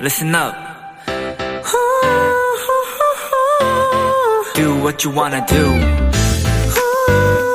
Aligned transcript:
listen 0.00 0.34
up. 0.34 0.54
Do 4.54 4.74
what 4.82 5.04
you 5.04 5.10
wanna 5.10 5.44
do. 5.46 5.64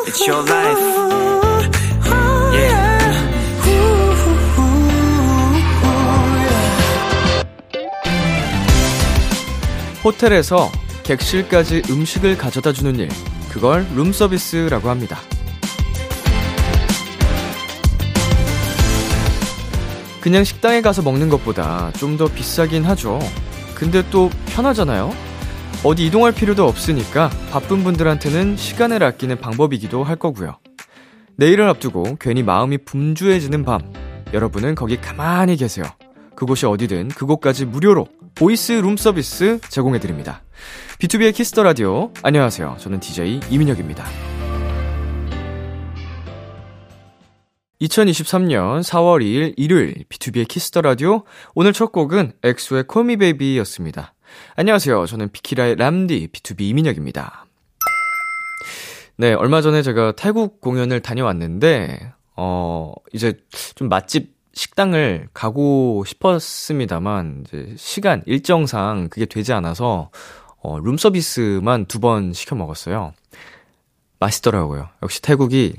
It's 0.07 0.27
your 0.27 0.43
life. 0.43 0.79
Yeah. 2.53 2.91
호텔에서 10.03 10.71
객실까지 11.03 11.83
음식을 11.89 12.37
가져다 12.37 12.73
주는 12.73 12.95
일. 12.95 13.09
그걸 13.51 13.85
룸서비스라고 13.95 14.89
합니다. 14.89 15.19
그냥 20.21 20.43
식당에 20.43 20.81
가서 20.81 21.01
먹는 21.01 21.29
것보다 21.29 21.91
좀 21.97 22.17
더 22.17 22.27
비싸긴 22.27 22.83
하죠. 22.85 23.19
근데 23.75 24.03
또 24.11 24.29
편하잖아요? 24.47 25.11
어디 25.83 26.05
이동할 26.05 26.31
필요도 26.33 26.67
없으니까 26.67 27.31
바쁜 27.51 27.83
분들한테는 27.83 28.55
시간을 28.57 29.01
아끼는 29.03 29.39
방법이기도 29.39 30.03
할 30.03 30.17
거고요. 30.17 30.57
내일을 31.37 31.67
앞두고 31.69 32.17
괜히 32.19 32.43
마음이 32.43 32.77
분주해지는 32.79 33.63
밤. 33.65 33.81
여러분은 34.33 34.75
거기 34.75 34.97
가만히 35.01 35.55
계세요. 35.55 35.85
그곳이 36.35 36.65
어디든 36.67 37.09
그곳까지 37.09 37.65
무료로 37.65 38.07
voice 38.35 38.73
룸 38.73 38.97
서비스 38.97 39.59
제공해드립니다. 39.69 40.43
비투비의 40.99 41.33
키스 41.33 41.52
더 41.52 41.63
라디오. 41.63 42.11
안녕하세요. 42.21 42.75
저는 42.79 42.99
DJ 42.99 43.39
이민혁입니다. 43.49 44.05
2023년 47.81 48.83
4월 48.83 49.21
2일 49.23 49.53
일요일 49.57 50.05
비투비의 50.07 50.47
키스 50.47 50.68
더 50.69 50.81
라디오. 50.81 51.23
오늘 51.55 51.73
첫 51.73 51.91
곡은 51.91 52.33
엑소의 52.43 52.83
Call 52.83 53.06
Me 53.06 53.17
Baby였습니다. 53.17 54.13
안녕하세요. 54.55 55.05
저는 55.07 55.29
비키라의 55.31 55.75
람디 55.77 56.27
B2B 56.31 56.61
이민혁입니다. 56.61 57.45
네, 59.17 59.33
얼마 59.33 59.61
전에 59.61 59.81
제가 59.81 60.13
태국 60.13 60.61
공연을 60.61 61.01
다녀왔는데 61.01 62.13
어, 62.35 62.93
이제 63.13 63.33
좀 63.75 63.89
맛집 63.89 64.35
식당을 64.53 65.29
가고 65.33 66.03
싶었습니다만 66.05 67.45
이제 67.47 67.73
시간 67.77 68.21
일정상 68.25 69.07
그게 69.09 69.25
되지 69.25 69.53
않아서 69.53 70.11
어, 70.61 70.77
룸서비스만 70.79 71.85
두 71.85 71.99
번 71.99 72.33
시켜 72.33 72.55
먹었어요. 72.55 73.13
맛있더라고요. 74.19 74.89
역시 75.01 75.21
태국이 75.21 75.75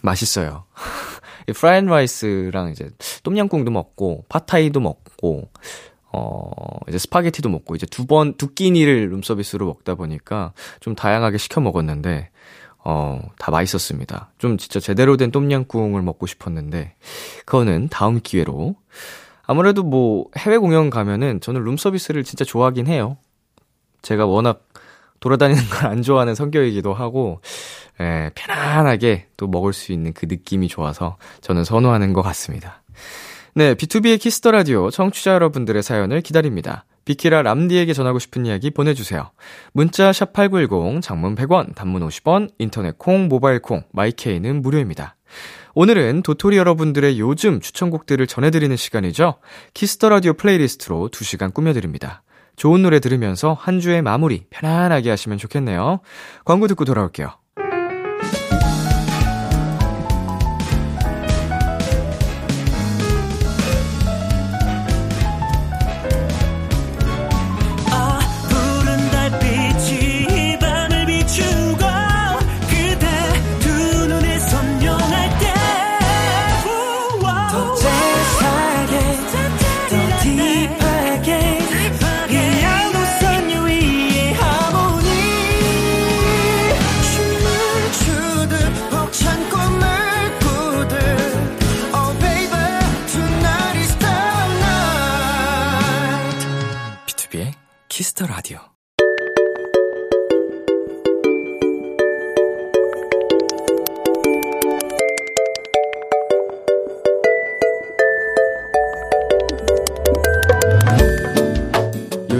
맛있어요. 0.00 0.64
fried 1.52 1.86
rice랑 1.86 2.70
이제 2.70 2.90
똠양꿍도 3.22 3.70
먹고 3.70 4.24
팟타이도 4.28 4.80
먹고 4.80 5.50
어 6.12 6.50
이제 6.88 6.98
스파게티도 6.98 7.48
먹고 7.48 7.74
이제 7.74 7.86
두 7.86 8.06
번 8.06 8.36
두 8.36 8.54
끼니를 8.54 9.10
룸서비스로 9.10 9.66
먹다 9.66 9.94
보니까 9.94 10.52
좀 10.80 10.94
다양하게 10.94 11.38
시켜 11.38 11.60
먹었는데 11.60 12.30
어 12.84 13.20
다 13.38 13.50
맛있었습니다. 13.50 14.30
좀 14.38 14.56
진짜 14.58 14.78
제대로 14.80 15.16
된 15.16 15.30
똠양꿍을 15.30 16.02
먹고 16.02 16.26
싶었는데 16.26 16.94
그거는 17.46 17.88
다음 17.90 18.20
기회로 18.22 18.76
아무래도 19.46 19.82
뭐 19.82 20.26
해외 20.38 20.56
공연 20.56 20.88
가면은 20.90 21.40
저는 21.40 21.62
룸서비스를 21.64 22.24
진짜 22.24 22.44
좋아하긴 22.44 22.86
해요. 22.86 23.16
제가 24.02 24.26
워낙 24.26 24.66
돌아다니는 25.20 25.62
걸 25.70 25.90
안 25.90 26.02
좋아하는 26.02 26.34
성격이기도 26.34 26.92
하고 26.94 27.40
예, 28.00 28.30
편안하게 28.34 29.28
또 29.36 29.46
먹을 29.46 29.72
수 29.72 29.92
있는 29.92 30.12
그 30.12 30.26
느낌이 30.28 30.68
좋아서 30.68 31.16
저는 31.40 31.64
선호하는 31.64 32.12
것 32.12 32.22
같습니다. 32.22 32.82
네, 33.54 33.74
비투비의 33.74 34.20
키스 34.20 34.39
더 34.39 34.50
라디오 34.50 34.90
청취자 34.90 35.34
여러분들의 35.34 35.82
사연을 35.82 36.20
기다립니다. 36.22 36.84
비키라 37.04 37.42
람디에게 37.42 37.92
전하고 37.92 38.18
싶은 38.18 38.46
이야기 38.46 38.70
보내주세요. 38.70 39.30
문자 39.72 40.12
샵 40.12 40.32
8910, 40.32 41.02
장문 41.02 41.34
100원, 41.34 41.74
단문 41.74 42.06
50원, 42.08 42.50
인터넷 42.58 42.98
콩, 42.98 43.28
모바일 43.28 43.60
콩, 43.60 43.84
마이케이는 43.92 44.62
무료입니다. 44.62 45.16
오늘은 45.74 46.22
도토리 46.22 46.56
여러분들의 46.56 47.18
요즘 47.20 47.60
추천곡들을 47.60 48.26
전해드리는 48.26 48.74
시간이죠. 48.76 49.34
키스 49.74 49.95
더 49.95 50.08
라디오 50.08 50.32
플레이리스트로 50.34 51.10
2시간 51.10 51.52
꾸며드립니다. 51.52 52.22
좋은 52.56 52.82
노래 52.82 53.00
들으면서 53.00 53.52
한 53.52 53.80
주의 53.80 54.00
마무리 54.00 54.44
편안하게 54.50 55.10
하시면 55.10 55.38
좋겠네요. 55.38 56.00
광고 56.44 56.68
듣고 56.68 56.84
돌아올게요. 56.84 57.43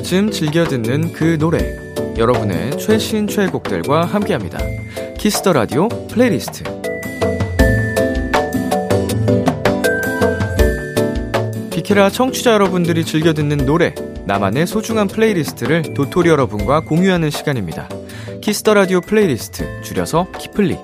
요즘 0.05 0.31
즐겨 0.31 0.67
듣는 0.67 1.15
그 1.15 1.39
노래. 1.39 1.79
여러분의 2.19 2.77
최신 2.77 3.27
최애곡들과 3.27 4.05
함께합니다. 4.05 4.59
키스 5.19 5.41
더 5.41 5.55
라디오 5.55 5.89
플레이리스트. 5.89 6.63
비키라 11.71 12.11
청취자 12.11 12.53
여러분들이 12.53 13.03
즐겨 13.07 13.33
듣는 13.33 13.65
노래, 13.65 13.95
나만의 14.27 14.67
소중한 14.67 15.09
플레이리스트를 15.09 15.95
도토리 15.95 16.29
여러분과 16.29 16.81
공유하는 16.81 17.31
시간입니다. 17.31 17.89
키스 18.43 18.63
더 18.63 18.75
라디오 18.75 19.01
플레이리스트, 19.01 19.81
줄여서 19.81 20.33
키플리. 20.39 20.77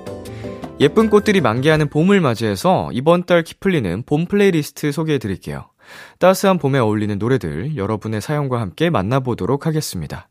예쁜 0.80 1.10
꽃들이 1.10 1.42
만개하는 1.42 1.90
봄을 1.90 2.22
맞이해서 2.22 2.88
이번 2.94 3.24
달 3.24 3.44
키플리는 3.44 4.04
봄 4.06 4.24
플레이리스트 4.24 4.92
소개해 4.92 5.18
드릴게요. 5.18 5.69
따스한 6.18 6.58
봄에 6.58 6.78
어울리는 6.78 7.18
노래들 7.18 7.76
여러분의 7.76 8.20
사연과 8.20 8.60
함께 8.60 8.90
만나보도록 8.90 9.66
하겠습니다. 9.66 10.28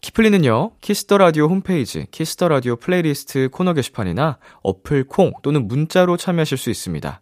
키플리는요, 0.00 0.72
키스 0.80 1.04
더 1.04 1.18
라디오 1.18 1.46
홈페이지, 1.46 2.06
키스 2.12 2.34
더 2.34 2.48
라디오 2.48 2.76
플레이리스트 2.76 3.48
코너 3.50 3.74
게시판이나 3.74 4.38
어플 4.62 5.04
콩 5.04 5.32
또는 5.42 5.66
문자로 5.66 6.16
참여하실 6.16 6.56
수 6.56 6.70
있습니다. 6.70 7.20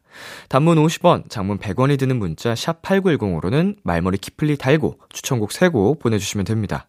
단문 0.49 0.77
50원, 0.77 1.31
장문 1.31 1.59
100원이 1.59 1.99
드는 1.99 2.19
문자 2.19 2.55
샵 2.55 2.83
8910으로는 2.83 3.77
말머리 3.83 4.19
키플리 4.19 4.59
달고 4.59 4.99
추천곡 5.09 5.51
3곡 5.51 6.01
보내주시면 6.01 6.45
됩니다. 6.45 6.87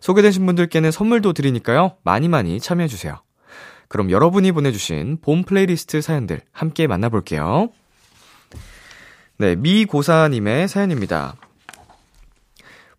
소개되신 0.00 0.44
분들께는 0.44 0.90
선물도 0.90 1.32
드리니까요, 1.34 1.92
많이 2.02 2.28
많이 2.28 2.58
참여해주세요. 2.58 3.20
그럼 3.88 4.10
여러분이 4.10 4.52
보내주신 4.52 5.18
봄 5.22 5.44
플레이리스트 5.44 6.00
사연들 6.00 6.40
함께 6.52 6.86
만나볼게요. 6.86 7.70
네, 9.40 9.54
미고사님의 9.54 10.66
사연입니다. 10.66 11.36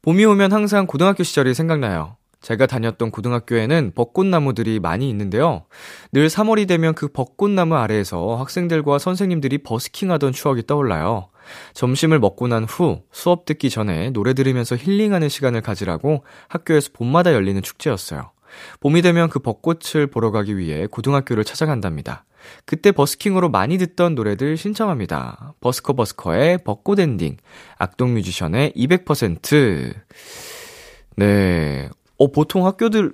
봄이 0.01 0.23
오면 0.23 0.53
항상 0.53 0.87
고등학교 0.87 1.23
시절이 1.23 1.53
생각나요. 1.53 2.15
제가 2.39 2.65
다녔던 2.65 3.11
고등학교에는 3.11 3.91
벚꽃나무들이 3.93 4.79
많이 4.79 5.09
있는데요. 5.09 5.65
늘 6.13 6.27
3월이 6.27 6.65
되면 6.69 6.93
그 6.93 7.09
벚꽃나무 7.09 7.75
아래에서 7.75 8.37
학생들과 8.37 8.99
선생님들이 8.99 9.57
버스킹 9.63 10.11
하던 10.11 10.31
추억이 10.31 10.65
떠올라요. 10.65 11.27
점심을 11.73 12.19
먹고 12.19 12.47
난 12.47 12.63
후 12.63 13.01
수업 13.11 13.43
듣기 13.43 13.69
전에 13.69 14.11
노래 14.11 14.33
들으면서 14.33 14.77
힐링하는 14.77 15.27
시간을 15.27 15.59
가지라고 15.59 16.23
학교에서 16.47 16.91
봄마다 16.93 17.33
열리는 17.33 17.61
축제였어요. 17.61 18.31
봄이 18.79 19.01
되면 19.01 19.29
그 19.29 19.39
벚꽃을 19.39 20.07
보러 20.07 20.31
가기 20.31 20.57
위해 20.57 20.87
고등학교를 20.87 21.43
찾아간답니다. 21.43 22.25
그때 22.65 22.91
버스킹으로 22.91 23.49
많이 23.49 23.77
듣던 23.77 24.15
노래들 24.15 24.57
신청합니다. 24.57 25.53
버스커 25.59 25.93
버스커의 25.93 26.59
벚꽃 26.63 26.99
엔딩, 26.99 27.37
악동 27.77 28.13
뮤지션의 28.13 28.73
200%. 28.75 29.93
네. 31.17 31.89
어, 32.17 32.31
보통 32.31 32.65
학교들 32.65 33.13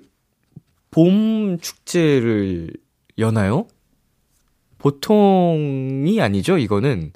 봄 0.92 1.58
축제를 1.60 2.72
여나요? 3.18 3.68
보통이 4.78 6.22
아니죠, 6.22 6.58
이거는. 6.58 7.12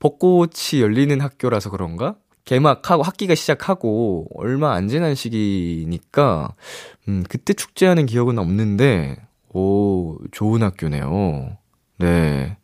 벚꽃이 0.00 0.80
열리는 0.80 1.20
학교라서 1.20 1.70
그런가? 1.70 2.16
개학하고 2.44 3.02
학기가 3.02 3.34
시작하고 3.34 4.28
얼마 4.34 4.74
안 4.74 4.88
지난 4.88 5.14
시기니까 5.14 6.54
음, 7.08 7.24
그때 7.28 7.52
축제하는 7.52 8.06
기억은 8.06 8.38
없는데 8.38 9.16
오, 9.54 10.18
좋은 10.32 10.62
학교네요. 10.62 11.56
네. 11.98 12.56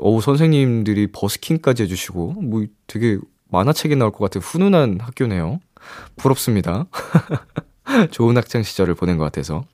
어우, 0.00 0.20
선생님들이 0.20 1.12
버스킹까지 1.12 1.84
해주시고, 1.84 2.32
뭐 2.42 2.66
되게 2.88 3.18
만화책에 3.48 3.94
나올 3.94 4.10
것 4.10 4.18
같은 4.18 4.40
훈훈한 4.40 4.98
학교네요. 5.00 5.60
부럽습니다. 6.16 6.86
좋은 8.10 8.36
학창 8.36 8.64
시절을 8.64 8.96
보낸 8.96 9.18
것 9.18 9.24
같아서. 9.24 9.64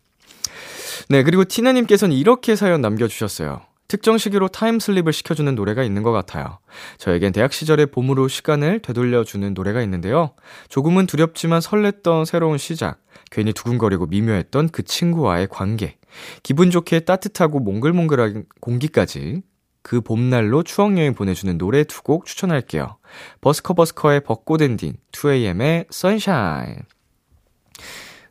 네, 1.08 1.22
그리고 1.22 1.44
티나님께서는 1.44 2.14
이렇게 2.14 2.54
사연 2.54 2.82
남겨주셨어요. 2.82 3.62
특정 3.90 4.19
시기로 4.19 4.46
타임슬립을 4.46 5.12
시켜주는 5.12 5.52
노래가 5.56 5.82
있는 5.82 6.04
것 6.04 6.12
같아요. 6.12 6.60
저에겐 6.98 7.32
대학 7.32 7.52
시절의 7.52 7.87
봄으로 7.87 8.28
시간을 8.28 8.82
되돌려주는 8.82 9.52
노래가 9.52 9.82
있는데요. 9.82 10.31
조금은 10.69 11.06
두렵지만 11.06 11.58
설렜던 11.58 12.25
새로운 12.25 12.56
시작, 12.56 13.02
괜히 13.32 13.52
두근거리고 13.52 14.06
미묘했던 14.06 14.69
그 14.69 14.84
친구와의 14.84 15.48
관계, 15.50 15.96
기분 16.44 16.70
좋게 16.70 17.00
따뜻하고 17.00 17.58
몽글몽글한 17.58 18.44
공기까지 18.60 19.42
그 19.82 20.00
봄날로 20.00 20.62
추억여행 20.62 21.14
보내주는 21.14 21.58
노래 21.58 21.82
두 21.82 22.04
곡 22.04 22.26
추천할게요. 22.26 22.96
버스커버스커의 23.40 24.20
벚꽃 24.20 24.62
엔딩, 24.62 24.94
2AM의 25.10 25.86
Sunshine. 25.90 26.76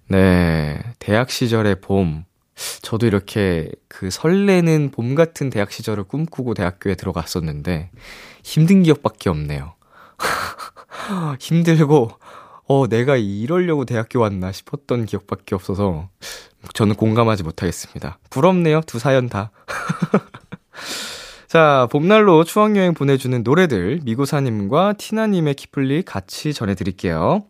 네, 0.07 0.79
대학 0.99 1.29
시절의 1.29 1.81
봄. 1.81 2.23
저도 2.81 3.07
이렇게 3.07 3.71
그 3.87 4.09
설레는 4.09 4.91
봄 4.91 5.15
같은 5.15 5.49
대학 5.49 5.71
시절을 5.71 6.05
꿈꾸고 6.05 6.53
대학교에 6.53 6.95
들어갔었는데 6.95 7.91
힘든 8.43 8.83
기억밖에 8.83 9.29
없네요. 9.29 9.73
힘들고 11.39 12.09
어 12.67 12.87
내가 12.87 13.15
이러려고 13.15 13.85
대학교 13.85 14.19
왔나 14.19 14.51
싶었던 14.51 15.05
기억밖에 15.05 15.55
없어서 15.55 16.09
저는 16.73 16.95
공감하지 16.95 17.43
못하겠습니다. 17.43 18.19
부럽네요. 18.29 18.81
두 18.85 18.99
사연 18.99 19.29
다. 19.29 19.51
자, 21.47 21.87
봄날로 21.91 22.43
추억여행 22.43 22.93
보내주는 22.93 23.41
노래들, 23.41 24.01
미고사님과 24.03 24.93
티나님의 24.99 25.55
키플리 25.55 26.03
같이 26.03 26.53
전해드릴게요. 26.53 27.43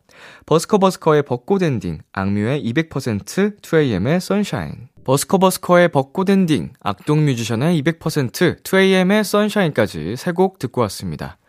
버스커버스커의 0.46 1.24
벚꽃 1.24 1.64
엔딩, 1.64 2.00
악뮤의 2.14 2.64
200%, 2.64 3.62
2AM의 3.62 4.22
Sunshine. 4.22 4.89
버스커버스커의 5.10 5.90
벚꽃 5.90 6.30
엔딩, 6.30 6.72
악동 6.82 7.26
뮤지션의 7.26 7.82
200%, 7.82 8.62
2AM의 8.62 9.24
선샤인까지 9.24 10.16
세 10.16 10.34
곡 10.34 10.60
듣고 10.60 10.82
왔습니다. 10.82 11.40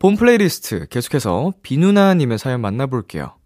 봄 0.00 0.16
플레이리스트 0.16 0.88
계속해서 0.88 1.52
비누나님의 1.62 2.36
사연 2.38 2.60
만나볼게요. 2.62 3.36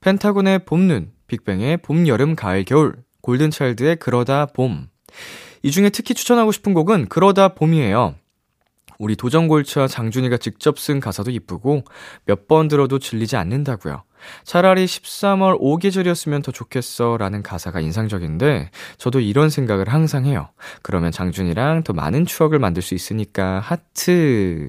펜타곤의 0.00 0.66
봄눈, 0.66 1.12
빅뱅의 1.28 1.78
봄, 1.78 2.06
여름, 2.08 2.36
가을, 2.36 2.64
겨울, 2.64 2.96
골든차일드의 3.22 3.96
그러다 3.96 4.44
봄. 4.52 4.88
이 5.62 5.70
중에 5.70 5.88
특히 5.88 6.12
추천하고 6.12 6.52
싶은 6.52 6.74
곡은 6.74 7.06
그러다 7.08 7.54
봄이에요. 7.54 8.16
우리 8.98 9.16
도전골차 9.16 9.86
장준이가 9.88 10.36
직접 10.38 10.78
쓴 10.78 11.00
가사도 11.00 11.30
이쁘고 11.30 11.84
몇 12.24 12.46
번 12.48 12.68
들어도 12.68 12.98
질리지 12.98 13.36
않는다고요. 13.36 14.04
차라리 14.44 14.84
13월 14.86 15.60
5계절이었으면 15.60 16.42
더 16.44 16.52
좋겠어 16.52 17.16
라는 17.18 17.42
가사가 17.42 17.80
인상적인데 17.80 18.70
저도 18.98 19.20
이런 19.20 19.50
생각을 19.50 19.88
항상 19.88 20.26
해요. 20.26 20.48
그러면 20.82 21.10
장준이랑 21.12 21.82
더 21.82 21.92
많은 21.92 22.24
추억을 22.26 22.58
만들 22.58 22.82
수 22.82 22.94
있으니까 22.94 23.60
하트. 23.60 24.68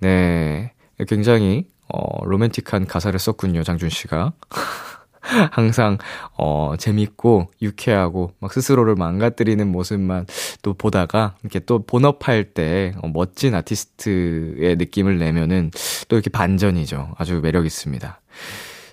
네. 0.00 0.72
굉장히 1.08 1.66
어 1.92 2.24
로맨틱한 2.24 2.86
가사를 2.86 3.18
썼군요, 3.18 3.64
장준 3.64 3.88
씨가. 3.90 4.32
항상 5.52 5.98
어 6.36 6.74
재밌고 6.78 7.50
유쾌하고 7.62 8.32
막 8.40 8.52
스스로를 8.52 8.94
망가뜨리는 8.96 9.66
모습만 9.66 10.26
또 10.62 10.74
보다가 10.74 11.36
이렇게 11.42 11.60
또 11.60 11.84
본업할 11.84 12.44
때 12.44 12.92
어, 13.02 13.08
멋진 13.08 13.54
아티스트의 13.54 14.76
느낌을 14.76 15.18
내면은 15.18 15.70
또 16.08 16.16
이렇게 16.16 16.28
반전이죠. 16.30 17.14
아주 17.16 17.40
매력 17.40 17.66
있습니다. 17.66 18.20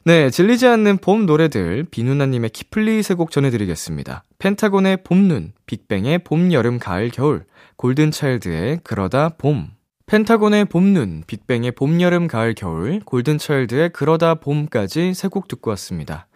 네, 0.05 0.29
질리지 0.29 0.65
않는 0.65 0.97
봄 0.97 1.25
노래들 1.25 1.85
비누나님의 1.91 2.51
키플리 2.51 3.03
세 3.03 3.15
곡 3.15 3.31
전해드리겠습니다. 3.31 4.23
펜타곤의 4.39 5.03
봄눈, 5.03 5.51
빅뱅의 5.65 6.19
봄, 6.19 6.53
여름, 6.53 6.79
가을, 6.79 7.09
겨울, 7.09 7.43
골든차일드의 7.75 8.79
그러다 8.83 9.29
봄. 9.37 9.71
펜타곤의 10.09 10.65
봄눈, 10.65 11.23
빅뱅의 11.27 11.73
봄, 11.73 12.01
여름, 12.01 12.27
가을, 12.27 12.55
겨울, 12.55 12.99
골든차일드의 13.05 13.91
그러다 13.91 14.33
봄까지 14.35 15.13
세 15.13 15.27
곡 15.29 15.47
듣고 15.47 15.69
왔습니다. 15.69 16.27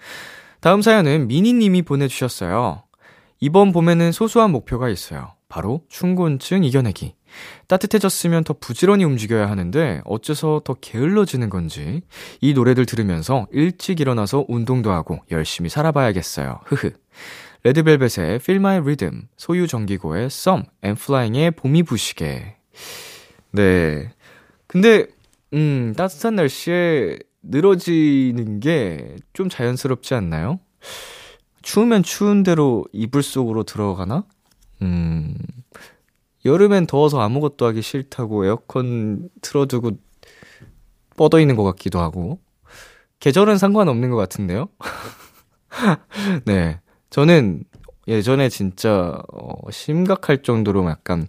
다음 0.61 0.83
사연은 0.83 1.27
미니님이 1.27 1.81
보내주셨어요. 1.81 2.83
이번 3.39 3.71
봄에는 3.71 4.11
소소한 4.11 4.51
목표가 4.51 4.89
있어요. 4.89 5.33
바로 5.49 5.81
춘곤증 5.89 6.63
이겨내기. 6.63 7.15
따뜻해졌으면 7.67 8.43
더 8.43 8.53
부지런히 8.53 9.05
움직여야 9.05 9.49
하는데 9.49 10.01
어째서 10.05 10.61
더 10.63 10.75
게을러지는 10.75 11.49
건지 11.49 12.03
이 12.41 12.53
노래들 12.53 12.85
들으면서 12.85 13.47
일찍 13.51 13.99
일어나서 13.99 14.45
운동도 14.49 14.91
하고 14.91 15.17
열심히 15.31 15.71
살아봐야겠어요. 15.71 16.59
흐흐. 16.65 16.91
레드벨벳의 17.63 18.35
Feel 18.35 18.59
My 18.59 18.77
Rhythm, 18.77 19.23
소유 19.35 19.65
정기고의 19.65 20.25
Some, 20.25 20.65
Flying의 20.83 21.51
봄이 21.51 21.81
부시게. 21.81 22.57
네. 23.53 24.11
근데, 24.67 25.07
음, 25.53 25.93
따뜻한 25.97 26.35
날씨에 26.35 27.19
늘어지는 27.43 28.59
게 28.59 29.15
좀 29.33 29.49
자연스럽지 29.49 30.13
않나요? 30.15 30.59
추우면 31.61 32.03
추운 32.03 32.43
대로 32.43 32.85
이불 32.93 33.23
속으로 33.23 33.63
들어가나? 33.63 34.25
음, 34.81 35.35
여름엔 36.45 36.87
더워서 36.87 37.21
아무것도 37.21 37.65
하기 37.67 37.81
싫다고 37.81 38.45
에어컨 38.45 39.29
틀어두고 39.41 39.91
뻗어 41.15 41.39
있는 41.39 41.55
것 41.55 41.63
같기도 41.63 41.99
하고. 41.99 42.39
계절은 43.19 43.57
상관없는 43.57 44.09
것 44.11 44.17
같은데요? 44.17 44.69
네. 46.45 46.79
저는 47.09 47.63
예전에 48.07 48.49
진짜, 48.49 49.21
어, 49.33 49.71
심각할 49.71 50.43
정도로 50.43 50.85
약간 50.89 51.27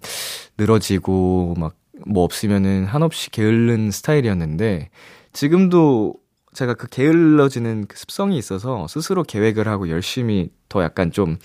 늘어지고, 0.58 1.54
막, 1.58 1.76
뭐 2.06 2.24
없으면은 2.24 2.84
한없이 2.84 3.30
게을른 3.30 3.90
스타일이었는데, 3.90 4.90
지금도 5.32 6.14
제가 6.54 6.74
그 6.74 6.86
게을러지는 6.86 7.86
그 7.88 7.96
습성이 7.96 8.38
있어서 8.38 8.86
스스로 8.88 9.22
계획을 9.22 9.66
하고 9.68 9.88
열심히 9.88 10.50
더 10.68 10.82
약간 10.82 11.10
좀, 11.10 11.36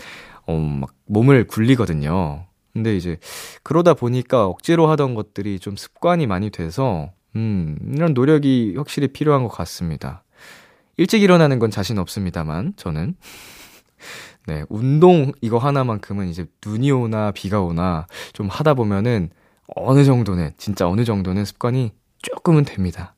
어, 0.46 0.56
막 0.58 0.92
몸을 1.06 1.48
굴리거든요. 1.48 2.46
근데 2.74 2.96
이제 2.96 3.18
그러다 3.64 3.94
보니까 3.94 4.46
억지로 4.46 4.88
하던 4.88 5.16
것들이 5.16 5.60
좀 5.60 5.76
습관이 5.76 6.28
많이 6.28 6.50
돼서 6.50 7.12
음, 7.36 7.78
이런 7.96 8.14
노력이 8.14 8.76
확실히 8.78 9.08
필요한 9.08 9.44
것 9.44 9.50
같습니다. 9.50 10.24
일찍 10.98 11.24
일어나는 11.24 11.60
건 11.60 11.72
자신 11.72 11.98
없습니다만 11.98 12.74
저는 12.76 13.16
네, 14.48 14.64
운동 14.70 15.32
이거 15.42 15.58
하나만큼은 15.58 16.28
이제 16.28 16.46
눈이 16.66 16.92
오나 16.92 17.32
비가 17.32 17.62
오나 17.62 18.08
좀 18.34 18.48
하다 18.48 18.74
보면은 18.74 19.30
어느 19.76 20.04
정도는 20.04 20.52
진짜 20.58 20.88
어느 20.88 21.04
정도는 21.04 21.46
습관이 21.46 21.92
조금은 22.22 22.66
됩니다. 22.66 23.16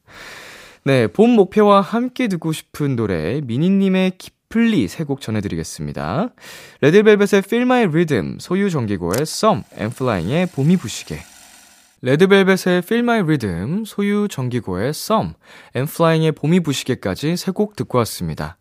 네, 0.83 1.07
봄 1.07 1.29
목표와 1.31 1.81
함께 1.81 2.27
듣고 2.27 2.51
싶은 2.51 2.95
노래 2.95 3.41
미니님의 3.41 4.13
플리 4.49 4.87
세 4.89 5.05
곡 5.05 5.21
전해드리겠습니다. 5.21 6.29
레드벨벳의 6.81 7.41
Feel 7.45 7.63
My 7.63 7.83
Rhythm, 7.85 8.37
소유 8.39 8.69
정기고의 8.69 9.21
Some, 9.21 9.61
Flying의 9.77 10.47
봄이 10.47 10.75
부시게. 10.77 11.19
레드벨벳의 12.01 12.79
Feel 12.79 13.03
My 13.03 13.19
Rhythm, 13.21 13.85
소유 13.85 14.27
정기고의 14.27 14.89
Some, 14.89 15.33
Flying의 15.75 16.33
봄이 16.33 16.59
부시게까지 16.61 17.37
세 17.37 17.51
곡 17.53 17.75
듣고 17.77 17.97
왔습니다. 17.99 18.57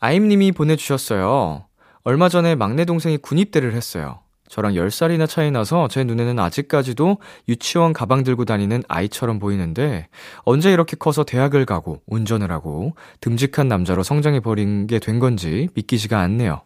아임님이 0.00 0.52
보내주셨어요. 0.52 1.64
얼마 2.04 2.28
전에 2.28 2.54
막내 2.56 2.84
동생이 2.84 3.16
군입대를 3.18 3.72
했어요. 3.74 4.20
저랑 4.52 4.74
10살이나 4.74 5.26
차이 5.26 5.50
나서 5.50 5.88
제 5.88 6.04
눈에는 6.04 6.38
아직까지도 6.38 7.18
유치원 7.48 7.92
가방 7.92 8.22
들고 8.22 8.44
다니는 8.44 8.82
아이처럼 8.86 9.38
보이는데 9.38 10.08
언제 10.44 10.70
이렇게 10.70 10.94
커서 10.94 11.24
대학을 11.24 11.64
가고 11.64 12.02
운전을 12.06 12.52
하고 12.52 12.94
듬직한 13.20 13.68
남자로 13.68 14.02
성장해버린 14.02 14.86
게 14.86 14.98
된 15.02 15.18
건지 15.18 15.68
믿기지가 15.74 16.18
않네요. 16.20 16.62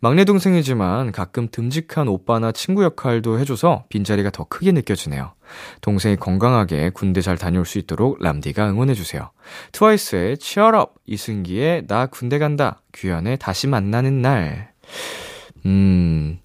막내 0.00 0.24
동생이지만 0.24 1.10
가끔 1.10 1.48
듬직한 1.50 2.06
오빠나 2.06 2.52
친구 2.52 2.84
역할도 2.84 3.38
해줘서 3.38 3.84
빈자리가 3.88 4.30
더 4.30 4.44
크게 4.44 4.72
느껴지네요. 4.72 5.32
동생이 5.80 6.16
건강하게 6.16 6.90
군대 6.90 7.20
잘 7.20 7.36
다녀올 7.38 7.64
수 7.64 7.78
있도록 7.78 8.22
람디가 8.22 8.68
응원해주세요. 8.70 9.30
트와이스의 9.72 10.36
Up, 10.80 10.92
이승기의 11.06 11.86
나 11.86 12.06
군대 12.06 12.38
간다, 12.38 12.82
규현의 12.92 13.38
다시 13.38 13.66
만나는 13.66 14.20
날. 14.20 14.72
음, 15.66 16.38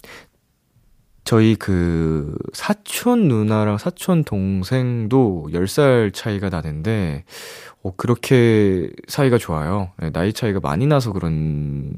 저희 1.28 1.56
그 1.56 2.34
사촌 2.54 3.28
누나랑 3.28 3.76
사촌 3.76 4.24
동생도 4.24 5.50
10살 5.52 6.14
차이가 6.14 6.48
나는데, 6.48 7.24
어, 7.82 7.94
그렇게 7.96 8.88
사이가 9.08 9.36
좋아요. 9.36 9.90
네, 9.98 10.08
나이 10.08 10.32
차이가 10.32 10.58
많이 10.58 10.86
나서 10.86 11.12
그런 11.12 11.92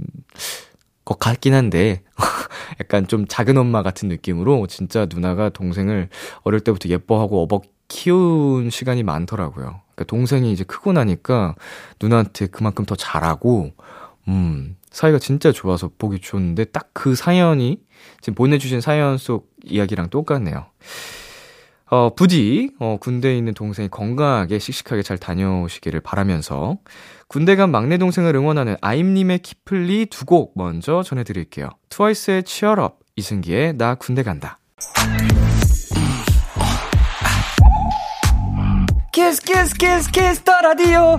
것 1.04 1.20
같긴 1.20 1.54
한데, 1.54 2.02
약간 2.80 3.06
좀 3.06 3.24
작은 3.28 3.56
엄마 3.56 3.84
같은 3.84 4.08
느낌으로 4.08 4.66
진짜 4.66 5.06
누나가 5.08 5.48
동생을 5.48 6.08
어릴 6.42 6.58
때부터 6.58 6.88
예뻐하고 6.88 7.40
어버 7.44 7.60
키운 7.86 8.68
시간이 8.68 9.04
많더라고요. 9.04 9.82
그러니까 9.94 10.04
동생이 10.08 10.50
이제 10.52 10.64
크고 10.64 10.92
나니까 10.92 11.54
누나한테 12.02 12.48
그만큼 12.48 12.84
더 12.84 12.96
잘하고, 12.96 13.70
음, 14.26 14.74
사이가 14.90 15.18
진짜 15.18 15.52
좋아서 15.52 15.90
보기 15.98 16.20
좋은데 16.20 16.64
딱 16.66 16.90
그 16.92 17.14
사연이 17.14 17.80
지금 18.20 18.34
보내주신 18.34 18.80
사연 18.82 19.16
속 19.16 19.50
이야기랑 19.64 20.10
똑같네요. 20.10 20.66
어, 21.92 22.14
부디, 22.14 22.70
어, 22.78 22.98
군대에 23.00 23.36
있는 23.36 23.54
동생이 23.54 23.88
건강하게 23.88 24.58
씩씩하게 24.58 25.02
잘 25.02 25.16
다녀오시기를 25.18 26.00
바라면서 26.00 26.76
군대 27.26 27.56
간 27.56 27.70
막내 27.70 27.96
동생을 27.98 28.34
응원하는 28.34 28.76
아임님의 28.80 29.38
키플리 29.40 30.06
두 30.06 30.24
곡 30.26 30.52
먼저 30.56 31.02
전해드릴게요. 31.02 31.68
트와이스의 31.88 32.42
치얼업, 32.44 32.98
이승기의 33.16 33.76
나 33.78 33.94
군대 33.94 34.22
간다. 34.22 34.58
Kiss 39.12 39.42
Kiss 39.42 39.74
Kiss 39.74 40.10
Kiss 40.10 40.42
the 40.42 40.60
Radio 40.60 41.18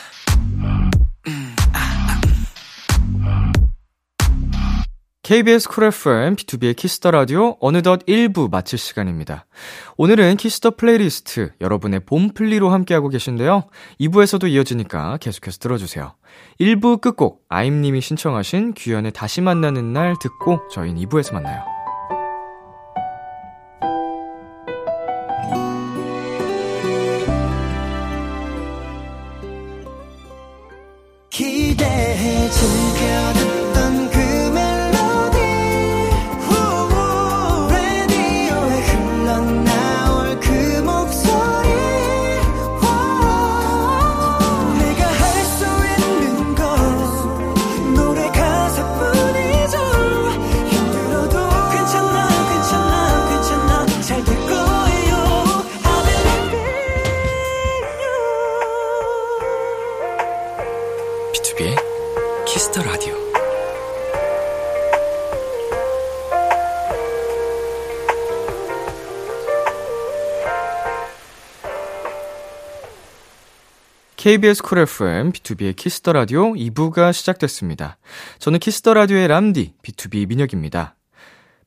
KBS 5.31 5.69
쿨 5.69 5.85
FM, 5.85 6.35
비투비의 6.35 6.75
키스 6.75 6.96
더 6.96 7.09
라디오, 7.09 7.55
어느덧 7.61 8.05
1부 8.05 8.51
마칠 8.51 8.77
시간입니다. 8.77 9.45
오늘은 9.95 10.35
키스 10.35 10.58
더 10.58 10.71
플레이리스트, 10.71 11.53
여러분의 11.61 12.01
봄 12.01 12.33
플리로 12.33 12.67
함께하고 12.67 13.07
계신데요. 13.07 13.63
2부에서도 14.01 14.49
이어지니까 14.49 15.19
계속해서 15.21 15.59
들어주세요. 15.59 16.15
1부 16.59 16.99
끝곡, 16.99 17.45
아임님이 17.47 18.01
신청하신 18.01 18.73
규현의 18.75 19.13
다시 19.13 19.39
만나는 19.39 19.93
날 19.93 20.15
듣고 20.21 20.67
저희는 20.73 21.01
2부에서 21.03 21.33
만나요. 21.33 21.80
KBS 74.21 74.61
쿨 74.61 74.77
FM, 74.77 75.31
B2B의 75.31 75.75
키스터 75.75 76.13
라디오 76.13 76.53
2부가 76.53 77.11
시작됐습니다. 77.11 77.97
저는 78.37 78.59
키스터 78.59 78.93
라디오의 78.93 79.27
람디, 79.27 79.73
B2B 79.81 80.27
민혁입니다. 80.27 80.95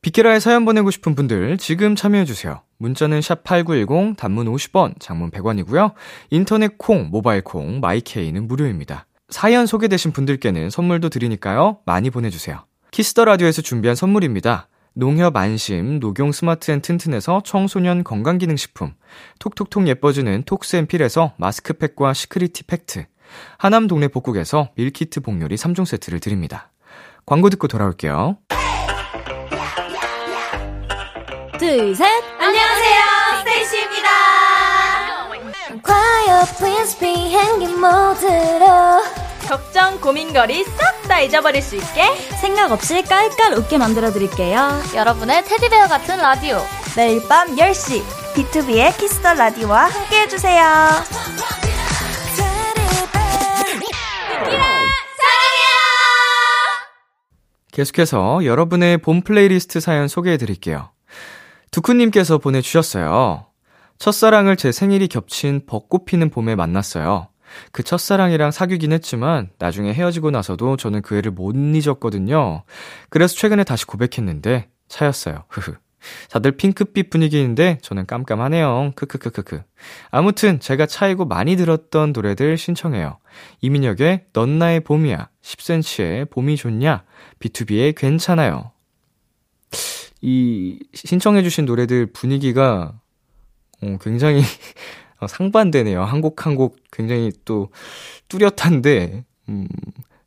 비키라에 0.01 0.39
사연 0.39 0.63
보내고 0.63 0.89
싶은 0.89 1.15
분들 1.15 1.57
지금 1.57 1.97
참여해주세요. 1.97 2.61
문자는 2.77 3.19
샵8910, 3.19 4.15
단문 4.15 4.47
50원, 4.47 4.93
장문 5.01 5.31
100원이고요. 5.31 5.95
인터넷 6.29 6.77
콩, 6.77 7.09
모바일 7.09 7.41
콩, 7.41 7.81
my 7.81 8.00
K는 8.00 8.47
무료입니다. 8.47 9.05
사연 9.27 9.65
소개되신 9.65 10.13
분들께는 10.13 10.69
선물도 10.69 11.09
드리니까요. 11.09 11.79
많이 11.85 12.09
보내주세요. 12.09 12.63
Kiss 12.91 13.10
the 13.10 13.25
Radio에서 13.25 13.63
준비한 13.63 13.97
선물입니다. 13.97 14.69
농협 14.97 15.35
안심, 15.35 15.99
녹용 15.99 16.31
Smart 16.31 16.71
and 16.71 16.81
튼튼에서 16.81 17.41
청소년 17.43 18.05
건강기능식품, 18.05 18.93
톡톡톡 19.39 19.89
예뻐지는 19.89 20.43
톡스앤필에서 20.43 21.33
마스크팩과 21.35 22.13
시크리티 22.13 22.63
팩트, 22.63 23.05
하남 23.57 23.87
동네 23.87 24.07
복국에서 24.07 24.69
밀키트 24.75 25.19
복요리 25.19 25.55
3종 25.57 25.85
세트를 25.85 26.21
드립니다. 26.21 26.71
광고 27.25 27.49
듣고 27.49 27.67
돌아올게요. 27.67 28.37
둘, 31.59 31.93
셋. 31.93 32.05
안녕하세요, 32.39 33.01
STAYC입니다. 33.39 34.09
quiet, 35.83 36.57
please 36.57 36.97
비행기 36.99 37.67
모드로. 37.67 39.04
걱정, 39.47 39.99
고민거리 40.01 40.63
싹 40.63 40.95
다 41.07 41.21
잊어버릴 41.21 41.61
수 41.61 41.75
있게 41.75 42.15
생각 42.41 42.71
없이 42.71 43.01
깔깔 43.03 43.53
웃게 43.53 43.77
만들어드릴게요. 43.77 44.81
여러분의 44.95 45.43
테디베어 45.45 45.87
같은 45.87 46.17
라디오. 46.17 46.59
매일 46.97 47.21
밤 47.27 47.55
10시 47.55 48.01
B2B의 48.33 48.97
키스터 48.97 49.33
라디오와 49.35 49.85
함께 49.85 50.21
해주세요. 50.21 50.63
계속해서 57.71 58.45
여러분의 58.45 58.99
봄 58.99 59.21
플레이리스트 59.21 59.79
사연 59.81 60.07
소개해 60.07 60.37
드릴게요. 60.37 60.91
두쿠님께서 61.71 62.37
보내주셨어요. 62.37 63.47
첫사랑을 63.97 64.55
제 64.55 64.71
생일이 64.71 65.07
겹친 65.09 65.65
벚꽃 65.67 66.05
피는 66.05 66.29
봄에 66.29 66.55
만났어요. 66.55 67.27
그 67.71 67.83
첫사랑이랑 67.83 68.51
사귀긴 68.51 68.91
했지만 68.91 69.49
나중에 69.57 69.93
헤어지고 69.93 70.31
나서도 70.31 70.77
저는 70.77 71.01
그 71.01 71.17
애를 71.17 71.31
못 71.31 71.55
잊었거든요. 71.55 72.63
그래서 73.09 73.35
최근에 73.35 73.63
다시 73.63 73.85
고백했는데 73.85 74.69
차였어요. 74.87 75.43
흐흐. 75.49 75.75
다들 76.29 76.51
핑크빛 76.51 77.09
분위기인데 77.09 77.79
저는 77.81 78.05
깜깜하네요. 78.05 78.91
크크크크크. 78.95 79.63
아무튼 80.11 80.59
제가 80.59 80.85
차이고 80.85 81.25
많이 81.25 81.55
들었던 81.55 82.11
노래들 82.13 82.57
신청해요. 82.57 83.17
이민혁의 83.61 84.25
넌 84.33 84.59
나의 84.59 84.81
봄이야. 84.81 85.29
10cm의 85.41 86.29
봄이 86.29 86.57
좋냐. 86.57 87.03
B2B의 87.39 87.95
괜찮아요. 87.95 88.71
이 90.21 90.79
신청해주신 90.93 91.65
노래들 91.65 92.07
분위기가 92.07 92.93
어, 93.81 93.97
굉장히 94.01 94.41
상반되네요. 95.27 96.03
한 96.03 96.21
곡 96.21 96.45
한 96.45 96.55
곡 96.55 96.77
굉장히 96.91 97.31
또 97.45 97.69
뚜렷한데, 98.29 99.23
음, 99.49 99.67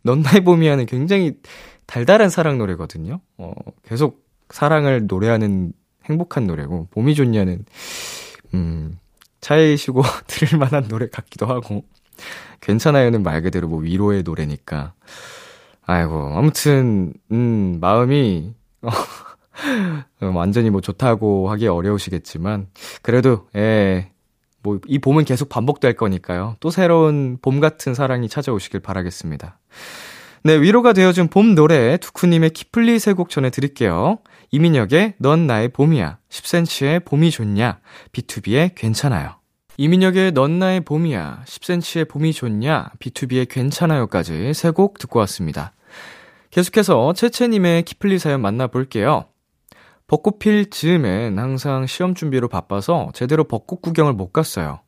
넌 0.03 0.23
나의 0.23 0.43
봄이야는 0.45 0.87
굉장히 0.87 1.35
달달한 1.87 2.31
사랑 2.31 2.59
노래거든요. 2.59 3.21
어, 3.39 3.53
계속 3.87 4.25
사랑을 4.51 5.07
노래하는 5.07 5.73
행복한 6.07 6.47
노래고, 6.47 6.89
봄이 6.91 7.15
좋냐는, 7.15 7.65
음, 8.55 8.99
차에 9.41 9.77
쉬고 9.77 10.03
들을 10.27 10.59
만한 10.59 10.89
노래 10.89 11.09
같기도 11.09 11.47
하고, 11.47 11.85
괜찮아요는 12.61 13.23
말 13.23 13.43
그대로 13.43 13.69
뭐 13.69 13.81
위로의 13.81 14.23
노래니까. 14.25 14.95
아이고, 15.87 16.33
아무튼, 16.37 17.15
음, 17.33 17.79
마음이, 17.81 18.53
어, 18.83 18.89
완전히 20.35 20.71
뭐 20.71 20.81
좋다고 20.81 21.51
하기 21.51 21.67
어려우시겠지만, 21.69 22.69
그래도, 23.03 23.49
예, 23.57 24.11
뭐, 24.63 24.79
이 24.87 24.99
봄은 24.99 25.25
계속 25.25 25.49
반복될 25.49 25.95
거니까요. 25.97 26.57
또 26.61 26.71
새로운 26.71 27.39
봄 27.41 27.61
같은 27.61 27.95
사랑이 27.95 28.29
찾아오시길 28.29 28.81
바라겠습니다. 28.81 29.59
네, 30.45 30.55
위로가 30.61 30.93
되어준 30.93 31.29
봄 31.29 31.55
노래, 31.55 31.97
두쿠님의 31.97 32.51
키플리 32.51 32.99
세 32.99 33.13
곡 33.15 33.29
전해드릴게요. 33.31 34.19
이민혁의 34.51 35.15
넌 35.19 35.47
나의 35.47 35.69
봄이야, 35.71 36.19
10cm의 36.31 37.05
봄이 37.05 37.31
좋냐, 37.31 37.81
B2B의 38.13 38.73
괜찮아요. 38.75 39.37
이민혁의 39.77 40.33
넌 40.33 40.59
나의 40.59 40.81
봄이야, 40.83 41.43
10cm의 41.45 42.09
봄이 42.09 42.33
좋냐, 42.33 42.91
B2B의 42.99 43.49
괜찮아요까지 43.49 44.55
세 44.55 44.71
곡 44.73 44.99
듣고 44.99 45.19
왔습니다. 45.21 45.73
계속해서 46.51 47.13
채채님의 47.13 47.83
키플리 47.83 48.19
사연 48.19 48.41
만나볼게요. 48.41 49.27
벚꽃 50.09 50.39
필 50.39 50.71
즈음엔 50.71 51.39
항상 51.39 51.87
시험 51.87 52.15
준비로 52.15 52.49
바빠서 52.49 53.11
제대로 53.13 53.45
벚꽃 53.45 53.83
구경을 53.83 54.15
못 54.15 54.33
갔어요. 54.33 54.81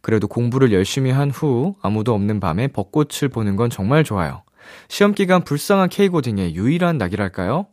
그래도 0.00 0.28
공부를 0.28 0.72
열심히 0.72 1.10
한 1.10 1.30
후 1.30 1.74
아무도 1.82 2.14
없는 2.14 2.38
밤에 2.40 2.68
벚꽃을 2.68 3.28
보는 3.30 3.56
건 3.56 3.70
정말 3.70 4.04
좋아요. 4.04 4.44
시험 4.88 5.14
기간 5.14 5.42
불쌍한 5.42 5.88
K고딩의 5.88 6.54
유일한 6.54 6.96
낙이랄까요? 6.96 7.66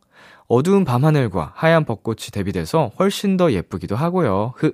어두운 0.47 0.83
밤하늘과 0.83 1.53
하얀 1.55 1.85
벚꽃이 1.85 2.31
대비돼서 2.33 2.91
훨씬 2.99 3.37
더 3.37 3.51
예쁘기도 3.51 3.95
하고요. 3.95 4.53
흐. 4.57 4.73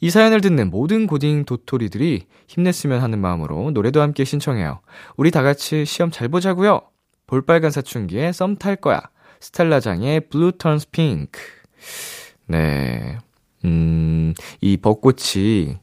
이 0.00 0.08
사연을 0.08 0.40
듣는 0.40 0.70
모든 0.70 1.06
고딩 1.06 1.44
도토리들이 1.44 2.26
힘냈으면 2.46 3.02
하는 3.02 3.18
마음으로 3.18 3.72
노래도 3.72 4.00
함께 4.00 4.24
신청해요. 4.24 4.80
우리 5.16 5.30
다 5.30 5.42
같이 5.42 5.84
시험 5.84 6.10
잘 6.10 6.28
보자고요. 6.28 6.80
볼빨간 7.26 7.70
사춘기에 7.70 8.32
썸 8.32 8.56
탈 8.56 8.76
거야. 8.76 9.00
스텔라장의 9.40 10.28
Blue 10.28 10.52
Turns 10.58 10.90
Pink. 10.90 11.40
네. 12.46 13.18
음, 13.64 14.34
이 14.60 14.76
벚꽃이 14.76 15.78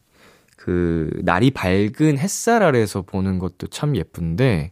그 0.68 1.10
날이 1.24 1.50
밝은 1.52 2.18
햇살 2.18 2.62
아래에서 2.62 3.02
보는 3.02 3.40
것도 3.40 3.68
참 3.68 3.96
예쁜데 3.96 4.72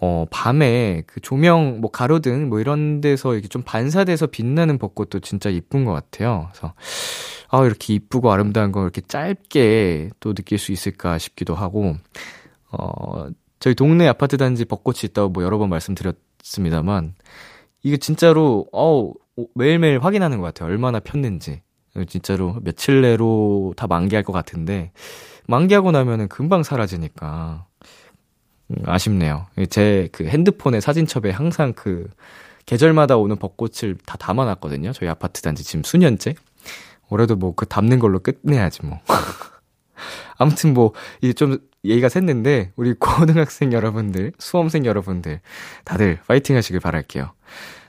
어 0.00 0.26
밤에 0.32 1.04
그 1.06 1.20
조명 1.20 1.80
뭐 1.80 1.92
가로등 1.92 2.48
뭐 2.48 2.58
이런 2.58 3.00
데서 3.00 3.34
이렇게 3.34 3.46
좀 3.46 3.62
반사돼서 3.62 4.26
빛나는 4.26 4.78
벚꽃도 4.78 5.20
진짜 5.20 5.48
이쁜 5.48 5.84
것 5.84 5.92
같아요. 5.92 6.48
그래서 6.50 6.74
아 7.50 7.64
이렇게 7.64 7.94
이쁘고 7.94 8.32
아름다운 8.32 8.72
걸 8.72 8.82
이렇게 8.82 9.00
짧게 9.00 10.10
또 10.18 10.34
느낄 10.34 10.58
수 10.58 10.72
있을까 10.72 11.18
싶기도 11.18 11.54
하고 11.54 11.94
어 12.72 13.28
저희 13.60 13.76
동네 13.76 14.08
아파트 14.08 14.38
단지 14.38 14.64
벚꽃이 14.64 15.00
있다고 15.04 15.28
뭐 15.28 15.44
여러 15.44 15.58
번 15.58 15.68
말씀드렸습니다만 15.68 17.14
이게 17.88 17.96
진짜로 17.96 18.66
어 18.72 19.12
매일매일 19.54 19.98
확인하는 20.00 20.38
것 20.38 20.44
같아요. 20.44 20.68
얼마나 20.68 21.00
폈는지. 21.00 21.62
진짜로 22.06 22.56
며칠 22.62 23.00
내로 23.00 23.72
다 23.76 23.86
만개할 23.88 24.22
것 24.22 24.32
같은데 24.32 24.92
만개하고 25.48 25.90
나면은 25.90 26.28
금방 26.28 26.62
사라지니까 26.62 27.66
음, 28.70 28.76
아쉽네요. 28.86 29.46
제 29.70 30.08
그 30.12 30.26
핸드폰의 30.26 30.80
사진첩에 30.82 31.30
항상 31.32 31.72
그 31.72 32.08
계절마다 32.66 33.16
오는 33.16 33.36
벚꽃을 33.36 33.96
다 34.04 34.16
담아놨거든요. 34.18 34.92
저희 34.92 35.08
아파트 35.08 35.40
단지 35.42 35.64
지금 35.64 35.82
수년째. 35.82 36.34
올해도 37.10 37.36
뭐 37.36 37.54
그 37.56 37.66
담는 37.66 37.98
걸로 38.00 38.20
끝내야지 38.20 38.84
뭐. 38.84 38.98
아무튼 40.36 40.74
뭐 40.74 40.92
이제 41.22 41.32
좀 41.32 41.58
얘기가 41.84 42.08
샜는데 42.08 42.70
우리 42.76 42.92
고등학생 42.94 43.72
여러분들, 43.72 44.32
수험생 44.38 44.84
여러분들 44.84 45.40
다들 45.84 46.20
파이팅 46.28 46.54
하시길 46.56 46.80
바랄게요. 46.80 47.32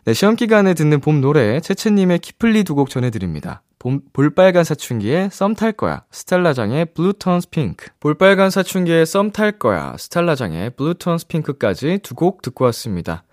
네, 0.10 0.14
시험 0.16 0.36
기간에 0.36 0.74
듣는 0.74 1.02
봄 1.02 1.22
노래 1.22 1.60
채채님의 1.60 2.18
키플리 2.18 2.64
두 2.64 2.74
곡 2.74 2.90
전해드립니다. 2.90 3.62
봄, 3.78 4.02
볼빨간 4.12 4.64
사춘기에 4.64 5.30
썸탈 5.32 5.74
거야. 5.74 6.02
스텔라장의 6.10 6.88
Blue 6.96 7.21
Turns 7.21 7.52
Pink. 7.52 7.90
볼빨간 8.00 8.50
사춘기에 8.50 9.06
썸탈 9.06 9.60
거야. 9.60 9.96
스텔라장의 10.00 10.72
Blue 10.72 10.97
Turns 10.97 11.28
Pink까지 11.28 12.00
두 12.02 12.16
곡 12.16 12.42
듣고 12.42 12.66
왔습니다. 12.66 13.24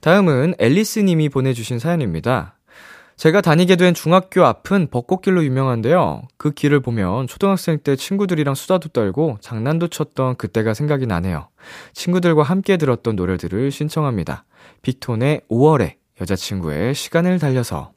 다음은 0.00 0.54
앨리스 0.58 1.00
님이 1.00 1.28
보내주신 1.28 1.78
사연입니다. 1.78 2.56
제가 3.16 3.42
다니게 3.42 3.76
된 3.76 3.92
중학교 3.92 4.46
앞은 4.46 4.88
벚꽃길로 4.90 5.44
유명한데요. 5.44 6.22
그 6.38 6.52
길을 6.52 6.80
보면 6.80 7.26
초등학생 7.26 7.78
때 7.78 7.94
친구들이랑 7.94 8.54
수다도 8.54 8.88
떨고 8.88 9.36
장난도 9.42 9.88
쳤던 9.88 10.36
그때가 10.36 10.72
생각이 10.72 11.04
나네요. 11.04 11.48
친구들과 11.92 12.42
함께 12.42 12.78
들었던 12.78 13.16
노래들을 13.16 13.70
신청합니다. 13.70 14.46
빅톤의 14.80 15.42
5월에 15.50 16.01
여자친구의 16.22 16.94
시간을 16.94 17.38
달려서. 17.38 17.92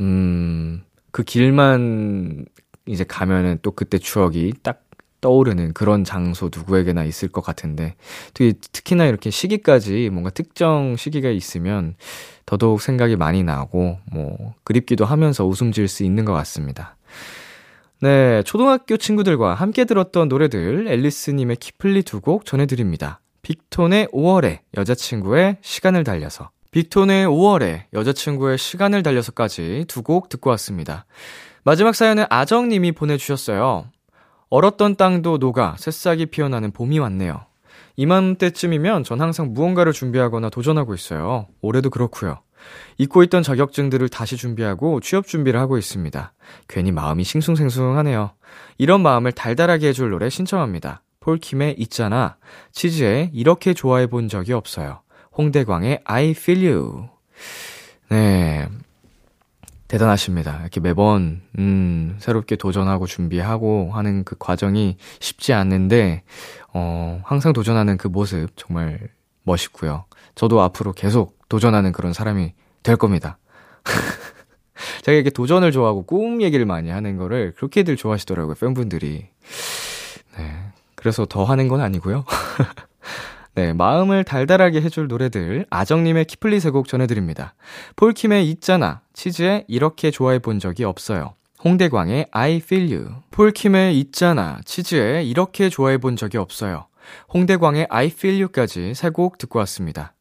음, 0.00 0.82
그 1.10 1.22
길만 1.22 2.46
이제 2.86 3.04
가면은 3.04 3.58
또 3.62 3.72
그때 3.72 3.98
추억이 3.98 4.54
딱 4.62 4.84
떠오르는 5.20 5.72
그런 5.72 6.02
장소 6.02 6.50
누구에게나 6.54 7.04
있을 7.04 7.28
것 7.28 7.42
같은데 7.42 7.94
특히나 8.34 9.06
이렇게 9.06 9.30
시기까지 9.30 10.10
뭔가 10.10 10.30
특정 10.30 10.96
시기가 10.96 11.30
있으면 11.30 11.94
더더욱 12.44 12.82
생각이 12.82 13.14
많이 13.14 13.44
나고 13.44 13.98
뭐 14.10 14.54
그립기도 14.64 15.04
하면서 15.04 15.46
웃음 15.46 15.70
지을 15.70 15.86
수 15.86 16.02
있는 16.02 16.24
것 16.24 16.32
같습니다. 16.32 16.96
네, 18.00 18.42
초등학교 18.42 18.96
친구들과 18.96 19.54
함께 19.54 19.84
들었던 19.84 20.28
노래들 20.28 20.88
앨리스님의 20.88 21.56
키플리 21.56 22.02
두 22.02 22.20
곡 22.20 22.44
전해드립니다. 22.44 23.20
빅톤의 23.42 24.08
5월에 24.08 24.60
여자친구의 24.76 25.58
시간을 25.60 26.02
달려서 26.02 26.50
빅톤의 26.72 27.26
5월에 27.26 27.82
여자친구의 27.92 28.56
시간을 28.56 29.02
달려서까지 29.02 29.84
두 29.88 30.02
곡 30.02 30.30
듣고 30.30 30.48
왔습니다. 30.50 31.04
마지막 31.64 31.94
사연은 31.94 32.24
아정님이 32.30 32.92
보내주셨어요. 32.92 33.86
얼었던 34.48 34.96
땅도 34.96 35.36
녹아 35.36 35.76
새싹이 35.78 36.26
피어나는 36.26 36.72
봄이 36.72 36.98
왔네요. 36.98 37.44
이맘때쯤이면 37.96 39.04
전 39.04 39.20
항상 39.20 39.52
무언가를 39.52 39.92
준비하거나 39.92 40.48
도전하고 40.48 40.94
있어요. 40.94 41.46
올해도 41.60 41.90
그렇고요. 41.90 42.40
잊고 42.96 43.22
있던 43.24 43.42
자격증들을 43.42 44.08
다시 44.08 44.38
준비하고 44.38 45.00
취업 45.00 45.26
준비를 45.26 45.60
하고 45.60 45.76
있습니다. 45.76 46.32
괜히 46.68 46.90
마음이 46.90 47.22
싱숭생숭하네요. 47.22 48.32
이런 48.78 49.02
마음을 49.02 49.32
달달하게 49.32 49.88
해줄 49.88 50.08
노래 50.10 50.30
신청합니다. 50.30 51.02
폴킴의 51.20 51.76
있잖아. 51.78 52.36
치즈에 52.72 53.30
이렇게 53.34 53.74
좋아해 53.74 54.06
본 54.06 54.28
적이 54.28 54.54
없어요. 54.54 55.01
홍대광의 55.36 56.00
I 56.04 56.30
feel 56.30 56.66
you. 56.66 57.08
네. 58.08 58.68
대단하십니다. 59.88 60.60
이렇게 60.60 60.80
매번, 60.80 61.42
음, 61.58 62.16
새롭게 62.18 62.56
도전하고 62.56 63.06
준비하고 63.06 63.90
하는 63.92 64.24
그 64.24 64.36
과정이 64.38 64.96
쉽지 65.20 65.52
않는데, 65.52 66.22
어, 66.72 67.20
항상 67.24 67.52
도전하는 67.52 67.98
그 67.98 68.08
모습 68.08 68.48
정말 68.56 69.10
멋있고요. 69.42 70.06
저도 70.34 70.62
앞으로 70.62 70.92
계속 70.92 71.38
도전하는 71.50 71.92
그런 71.92 72.14
사람이 72.14 72.54
될 72.82 72.96
겁니다. 72.96 73.38
제가 75.02 75.14
이렇게 75.14 75.28
도전을 75.28 75.72
좋아하고 75.72 76.04
꿈 76.06 76.40
얘기를 76.40 76.64
많이 76.64 76.88
하는 76.88 77.18
거를 77.18 77.52
그렇게들 77.54 77.96
좋아하시더라고요, 77.96 78.54
팬분들이. 78.54 79.28
네. 80.38 80.72
그래서 80.94 81.26
더 81.26 81.44
하는 81.44 81.68
건 81.68 81.80
아니고요. 81.80 82.24
네, 83.54 83.72
마음을 83.74 84.24
달달하게 84.24 84.80
해줄 84.80 85.08
노래들 85.08 85.66
아정님의 85.68 86.24
키플리 86.24 86.58
세 86.60 86.70
곡 86.70 86.88
전해드립니다. 86.88 87.54
폴킴의 87.96 88.48
있잖아, 88.50 89.02
치즈의 89.12 89.66
이렇게 89.68 90.10
좋아해 90.10 90.38
본 90.38 90.58
적이 90.58 90.84
없어요. 90.84 91.34
홍대광의 91.62 92.28
I 92.32 92.56
feel 92.56 92.92
you. 92.92 93.14
폴킴의 93.30 93.98
있잖아, 93.98 94.58
치즈의 94.64 95.28
이렇게 95.28 95.68
좋아해 95.68 95.98
본 95.98 96.16
적이 96.16 96.38
없어요. 96.38 96.86
홍대광의 97.34 97.88
I 97.90 98.06
feel 98.06 98.40
you까지 98.40 98.94
세 98.94 99.10
곡 99.10 99.36
듣고 99.36 99.58
왔습니다. 99.60 100.14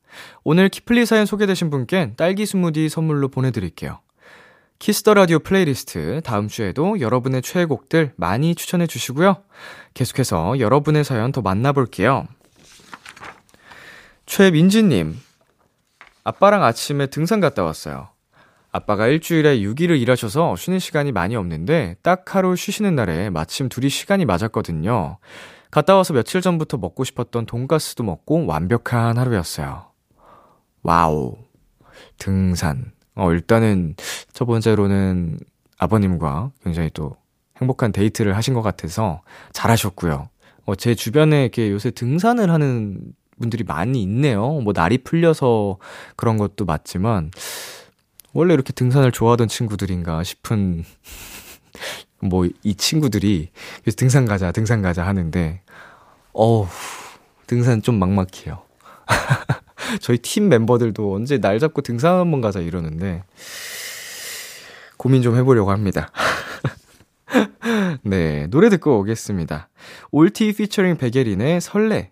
오늘 0.43 0.67
키플리 0.67 1.05
사연 1.05 1.25
소개되신 1.25 1.69
분께 1.69 2.11
딸기 2.17 2.45
스무디 2.45 2.89
선물로 2.89 3.29
보내드릴게요. 3.29 3.99
Kiss 4.79 4.99
the 4.99 5.13
Radio 5.13 5.39
플레이리스트 5.39 6.21
다음 6.25 6.49
주에도 6.49 6.99
여러분의 6.99 7.43
최애곡들 7.43 8.13
많이 8.17 8.55
추천해 8.55 8.87
주시고요. 8.87 9.37
계속해서 9.93 10.59
여러분의 10.59 11.05
사연 11.05 11.31
더 11.31 11.41
만나볼게요. 11.41 12.27
최민지님, 14.31 15.17
아빠랑 16.23 16.63
아침에 16.63 17.07
등산 17.07 17.41
갔다 17.41 17.65
왔어요. 17.65 18.07
아빠가 18.71 19.07
일주일에 19.07 19.59
6일을 19.59 19.99
일하셔서 19.99 20.55
쉬는 20.55 20.79
시간이 20.79 21.11
많이 21.11 21.35
없는데 21.35 21.97
딱 22.01 22.33
하루 22.33 22.55
쉬시는 22.55 22.95
날에 22.95 23.29
마침 23.29 23.67
둘이 23.67 23.89
시간이 23.89 24.23
맞았거든요. 24.23 25.17
갔다 25.69 25.97
와서 25.97 26.13
며칠 26.13 26.39
전부터 26.39 26.77
먹고 26.77 27.03
싶었던 27.03 27.45
돈가스도 27.45 28.05
먹고 28.05 28.45
완벽한 28.45 29.17
하루였어요. 29.17 29.91
와우. 30.81 31.35
등산. 32.17 32.93
어, 33.15 33.33
일단은 33.33 33.95
첫 34.31 34.45
번째로는 34.45 35.39
아버님과 35.77 36.51
굉장히 36.63 36.89
또 36.93 37.17
행복한 37.57 37.91
데이트를 37.91 38.37
하신 38.37 38.53
것 38.53 38.61
같아서 38.61 39.23
잘하셨고요. 39.51 40.29
어, 40.67 40.75
제 40.75 40.95
주변에 40.95 41.41
이렇게 41.41 41.69
요새 41.69 41.91
등산을 41.91 42.49
하는 42.49 43.13
분들이 43.41 43.63
많이 43.65 44.01
있네요. 44.03 44.61
뭐 44.61 44.71
날이 44.73 44.99
풀려서 44.99 45.77
그런 46.15 46.37
것도 46.37 46.63
맞지만 46.65 47.31
원래 48.33 48.53
이렇게 48.53 48.71
등산을 48.71 49.11
좋아하던 49.11 49.49
친구들인가 49.49 50.23
싶은 50.23 50.85
뭐 52.23 52.45
이 52.63 52.75
친구들이 52.75 53.49
등산 53.97 54.25
가자 54.25 54.51
등산 54.51 54.81
가자 54.81 55.05
하는데 55.05 55.61
어우 56.33 56.67
등산 57.47 57.81
좀 57.81 57.99
막막해요. 57.99 58.61
저희 59.99 60.17
팀 60.19 60.47
멤버들도 60.47 61.13
언제 61.13 61.39
날 61.39 61.59
잡고 61.59 61.81
등산 61.81 62.19
한번 62.19 62.39
가자 62.39 62.59
이러는데 62.59 63.23
고민 64.97 65.21
좀 65.21 65.35
해보려고 65.35 65.71
합니다. 65.71 66.11
네, 68.03 68.47
노래 68.47 68.69
듣고 68.69 68.99
오겠습니다. 68.99 69.69
올티 70.11 70.53
피처링 70.53 70.97
백예린의 70.97 71.59
설레, 71.61 72.11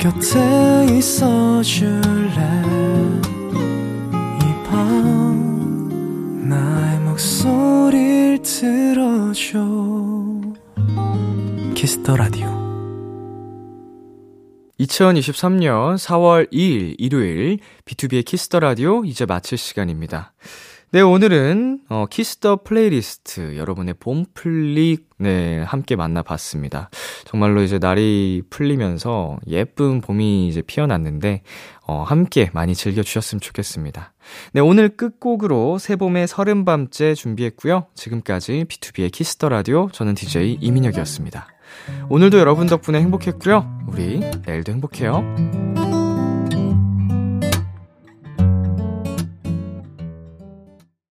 곁에 0.00 0.86
있어 0.96 1.62
줄래? 1.62 2.40
이 4.40 4.64
밤 4.64 6.48
나의 6.48 7.00
목소리를 7.00 8.40
들어줘. 8.42 9.58
Kiss 11.74 11.98
the 11.98 12.16
Radio. 12.16 12.48
2023년 14.80 15.98
4월 15.98 16.50
2일 16.50 16.94
일요일 16.96 17.58
B2B의 17.84 18.24
키스터 18.24 18.60
라디오 18.60 19.04
이제 19.04 19.26
마칠 19.26 19.58
시간입니다. 19.58 20.32
네, 20.92 21.02
오늘은 21.02 21.82
어 21.88 22.06
Kiss 22.10 22.41
the 22.41 22.64
플레이리스트 22.64 23.56
여러분의 23.56 23.94
봄 24.00 24.24
플리 24.34 25.08
네, 25.18 25.62
함께 25.62 25.94
만나 25.94 26.22
봤습니다. 26.22 26.90
정말로 27.26 27.62
이제 27.62 27.78
날이 27.78 28.42
풀리면서 28.50 29.38
예쁜 29.46 30.00
봄이 30.00 30.48
이제 30.48 30.62
피어났는데 30.62 31.42
어 31.86 32.02
함께 32.02 32.50
많이 32.54 32.74
즐겨 32.74 33.04
주셨으면 33.04 33.40
좋겠습니다. 33.40 34.14
네, 34.52 34.60
오늘 34.60 34.88
끝곡으로 34.88 35.78
새봄의 35.78 36.26
서른 36.26 36.64
밤째 36.64 37.14
준비했고요. 37.14 37.86
지금까지 37.94 38.64
B2B의 38.68 39.12
키스터 39.12 39.48
라디오 39.48 39.90
저는 39.92 40.16
DJ 40.16 40.58
이민혁이었습니다. 40.60 41.46
오늘도 42.08 42.40
여러분 42.40 42.66
덕분에 42.66 42.98
행복했고요. 42.98 43.86
우리 43.86 44.18
내일도 44.44 44.72
행복해요. 44.72 45.79